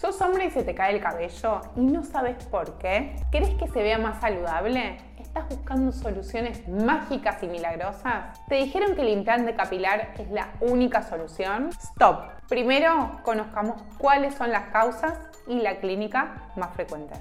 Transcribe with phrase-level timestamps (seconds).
[0.00, 3.16] ¿Sos hombre y se te cae el cabello y no sabes por qué?
[3.30, 4.96] ¿Querés que se vea más saludable?
[5.18, 8.40] ¿Estás buscando soluciones mágicas y milagrosas?
[8.48, 11.68] ¿Te dijeron que el implante capilar es la única solución?
[11.68, 12.30] Stop.
[12.48, 17.16] Primero, conozcamos cuáles son las causas y la clínica más frecuente.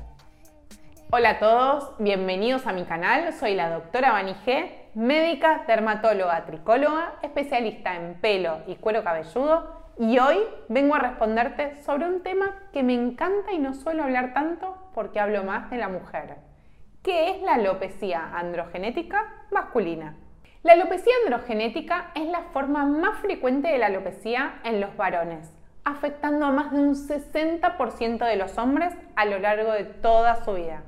[1.11, 3.33] Hola a todos, bienvenidos a mi canal.
[3.33, 10.17] Soy la doctora Vani G, médica, dermatóloga, tricóloga, especialista en pelo y cuero cabelludo y
[10.17, 10.37] hoy
[10.69, 15.19] vengo a responderte sobre un tema que me encanta y no suelo hablar tanto porque
[15.19, 16.37] hablo más de la mujer.
[17.03, 20.15] ¿Qué es la alopecia androgenética masculina?
[20.63, 25.53] La alopecia androgenética es la forma más frecuente de la alopecia en los varones,
[25.83, 30.53] afectando a más de un 60% de los hombres a lo largo de toda su
[30.53, 30.83] vida.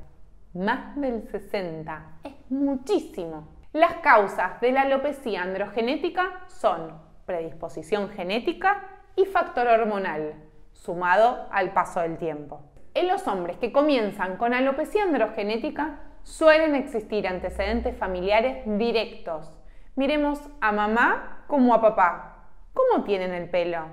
[0.53, 3.49] Más del 60, es muchísimo.
[3.73, 10.33] Las causas de la alopecia androgenética son predisposición genética, y factor hormonal,
[10.73, 12.61] sumado al paso del tiempo.
[12.93, 19.49] En los hombres que comienzan con alopecia androgenética suelen existir antecedentes familiares directos.
[19.95, 22.47] Miremos a mamá como a papá.
[22.73, 23.85] ¿Cómo tienen el pelo?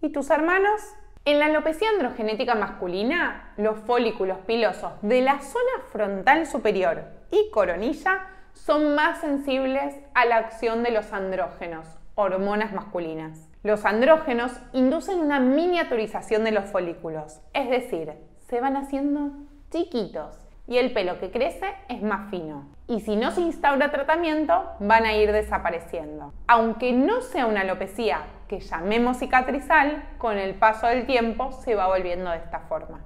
[0.00, 0.80] ¿Y tus hermanos?
[1.24, 8.26] En la alopecia androgenética masculina, los folículos pilosos de la zona frontal superior y coronilla
[8.54, 13.47] son más sensibles a la acción de los andrógenos, hormonas masculinas.
[13.64, 18.12] Los andrógenos inducen una miniaturización de los folículos, es decir,
[18.46, 19.32] se van haciendo
[19.70, 22.68] chiquitos y el pelo que crece es más fino.
[22.86, 26.32] Y si no se instaura tratamiento, van a ir desapareciendo.
[26.46, 31.88] Aunque no sea una alopecia que llamemos cicatrizal, con el paso del tiempo se va
[31.88, 33.00] volviendo de esta forma.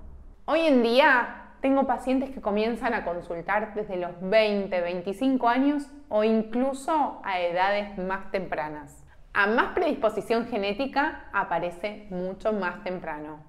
[0.45, 6.25] Hoy en día tengo pacientes que comienzan a consultar desde los 20, 25 años o
[6.25, 9.03] incluso a edades más tempranas
[9.35, 13.41] a más predisposición genética aparece mucho más temprano.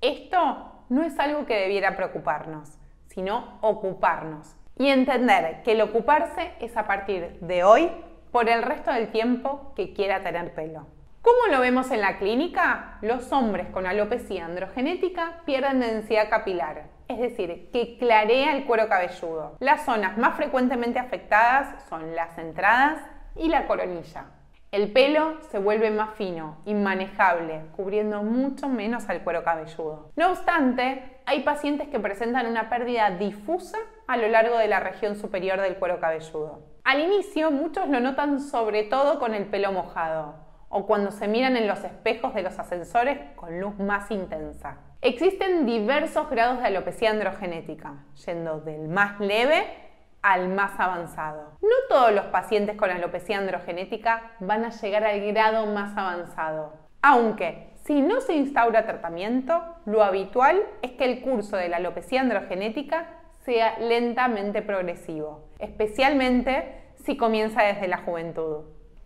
[0.00, 6.76] Esto no es algo que debiera preocuparnos, sino ocuparnos y entender que el ocuparse es
[6.76, 7.90] a partir de hoy
[8.32, 10.86] por el resto del tiempo que quiera tener pelo.
[11.22, 12.98] ¿Cómo lo vemos en la clínica?
[13.02, 19.56] Los hombres con alopecia androgenética pierden densidad capilar, es decir, que clarea el cuero cabelludo.
[19.58, 23.00] Las zonas más frecuentemente afectadas son las entradas
[23.36, 24.26] y la coronilla.
[24.70, 30.12] El pelo se vuelve más fino, inmanejable, cubriendo mucho menos al cuero cabelludo.
[30.14, 35.16] No obstante, hay pacientes que presentan una pérdida difusa a lo largo de la región
[35.16, 36.66] superior del cuero cabelludo.
[36.84, 40.34] Al inicio, muchos lo notan sobre todo con el pelo mojado
[40.68, 44.80] o cuando se miran en los espejos de los ascensores con luz más intensa.
[45.00, 49.87] Existen diversos grados de alopecia androgenética, yendo del más leve
[50.22, 51.58] al más avanzado.
[51.62, 57.70] No todos los pacientes con alopecia androgenética van a llegar al grado más avanzado, aunque
[57.84, 63.06] si no se instaura tratamiento, lo habitual es que el curso de la alopecia androgenética
[63.44, 68.64] sea lentamente progresivo, especialmente si comienza desde la juventud.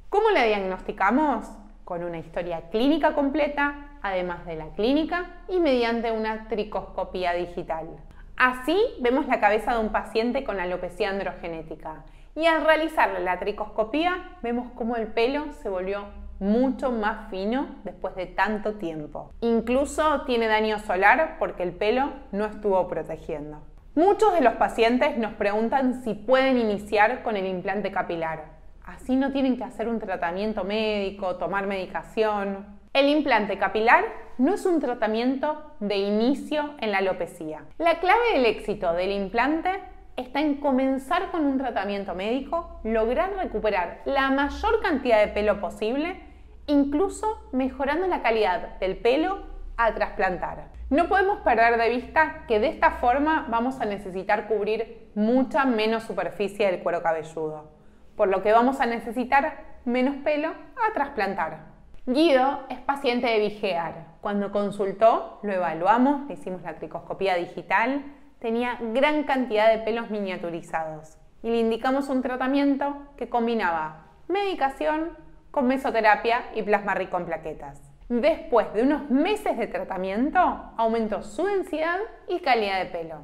[0.08, 1.46] ¿Cómo la diagnosticamos?
[1.84, 7.88] Con una historia clínica completa, además de la clínica y mediante una tricoscopía digital.
[8.36, 12.04] Así vemos la cabeza de un paciente con alopecia androgenética
[12.34, 16.06] y al realizarle la tricoscopía vemos cómo el pelo se volvió
[16.40, 19.30] mucho más fino después de tanto tiempo.
[19.40, 23.62] Incluso tiene daño solar porque el pelo no estuvo protegiendo.
[23.94, 28.46] Muchos de los pacientes nos preguntan si pueden iniciar con el implante capilar.
[28.84, 32.80] Así no tienen que hacer un tratamiento médico, tomar medicación.
[32.94, 34.04] El implante capilar
[34.36, 37.64] no es un tratamiento de inicio en la alopecia.
[37.78, 39.70] La clave del éxito del implante
[40.18, 46.20] está en comenzar con un tratamiento médico, lograr recuperar la mayor cantidad de pelo posible,
[46.66, 49.42] incluso mejorando la calidad del pelo
[49.78, 50.68] a trasplantar.
[50.90, 56.02] No podemos perder de vista que de esta forma vamos a necesitar cubrir mucha menos
[56.02, 57.70] superficie del cuero cabelludo,
[58.18, 61.71] por lo que vamos a necesitar menos pelo a trasplantar.
[62.04, 64.06] Guido es paciente de Vigear.
[64.20, 68.02] Cuando consultó, lo evaluamos, le hicimos la tricoscopía digital,
[68.40, 75.16] tenía gran cantidad de pelos miniaturizados y le indicamos un tratamiento que combinaba medicación
[75.52, 77.80] con mesoterapia y plasma rico en plaquetas.
[78.08, 80.40] Después de unos meses de tratamiento,
[80.76, 83.18] aumentó su densidad y calidad de pelo.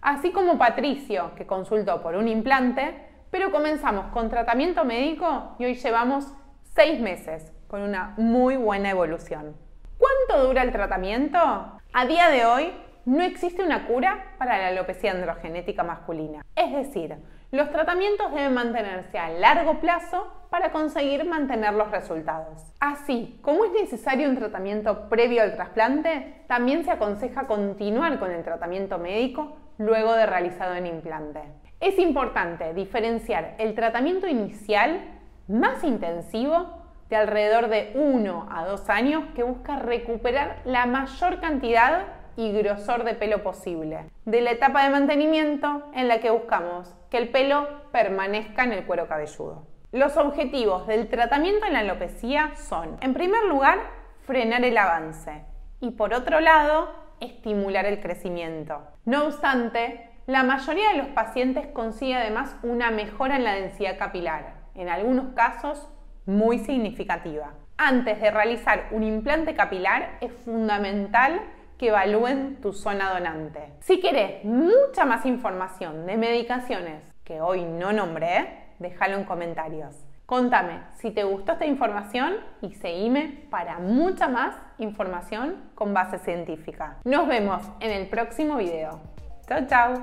[0.00, 2.96] Así como Patricio, que consultó por un implante,
[3.30, 6.32] pero comenzamos con tratamiento médico y hoy llevamos
[6.74, 9.56] seis meses con una muy buena evolución.
[9.98, 11.38] ¿Cuánto dura el tratamiento?
[11.38, 12.72] A día de hoy
[13.04, 16.44] no existe una cura para la alopecia androgenética masculina.
[16.54, 17.16] Es decir,
[17.52, 22.72] Los tratamientos deben mantenerse a largo plazo para conseguir mantener los resultados.
[22.80, 28.42] Así como es necesario un tratamiento previo al trasplante, también se aconseja continuar con el
[28.42, 31.40] tratamiento médico luego de realizado el implante.
[31.78, 35.02] Es importante diferenciar el tratamiento inicial
[35.46, 42.04] más intensivo de alrededor de 1 a 2 años que busca recuperar la mayor cantidad
[42.36, 47.18] y grosor de pelo posible, de la etapa de mantenimiento en la que buscamos que
[47.18, 49.66] el pelo permanezca en el cuero cabelludo.
[49.92, 53.78] Los objetivos del tratamiento en la alopecia son, en primer lugar,
[54.26, 55.44] frenar el avance
[55.80, 58.82] y por otro lado, estimular el crecimiento.
[59.04, 64.54] No obstante, la mayoría de los pacientes consigue además una mejora en la densidad capilar,
[64.74, 65.88] en algunos casos
[66.26, 67.54] muy significativa.
[67.78, 71.40] Antes de realizar un implante capilar es fundamental
[71.78, 73.72] que evalúen tu zona donante.
[73.80, 80.06] Si querés mucha más información de medicaciones que hoy no nombré, déjalo en comentarios.
[80.26, 86.96] Contame si te gustó esta información y seguime para mucha más información con base científica.
[87.04, 89.00] Nos vemos en el próximo video.
[89.46, 89.94] Chao, chao.